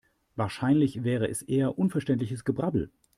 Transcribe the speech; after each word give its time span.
Wahrscheinlich 0.35 1.03
wäre 1.03 1.27
es 1.27 1.43
eher 1.43 1.77
unverständliches 1.77 2.43
Gebrabbel. 2.43 2.89